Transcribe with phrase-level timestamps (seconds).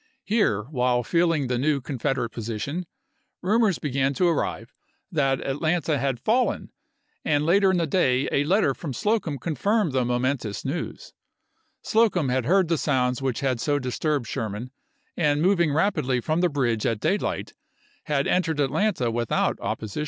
[0.23, 2.87] Here, while feeling the new Confederate position,
[3.43, 4.73] rumors began to arrive
[5.11, 6.71] that Atlanta had fallen,
[7.23, 11.13] and later in the day a letter from Slocum confirmed the momentous news.
[11.83, 14.71] Slocum had heard the sounds which had so disturbed Sherman,
[15.15, 17.53] and moving rapidly from the bridge at daylight
[18.05, 19.81] had entered Atlanta without opposition GENERAL JOHN A.
[19.81, 19.99] LOGAN.